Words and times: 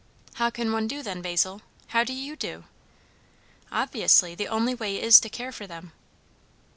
"How 0.33 0.49
can 0.49 0.71
one 0.71 0.87
do 0.87 1.03
then, 1.03 1.21
Basil? 1.21 1.61
How 1.89 2.03
do 2.03 2.11
you 2.11 2.35
do?" 2.35 2.63
"Obviously, 3.71 4.33
the 4.33 4.47
only 4.47 4.73
way 4.73 4.99
is 4.99 5.19
to 5.19 5.29
care 5.29 5.51
for 5.51 5.67
them." 5.67 5.91